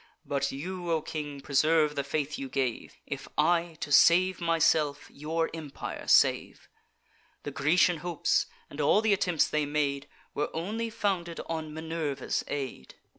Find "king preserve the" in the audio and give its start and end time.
1.03-2.03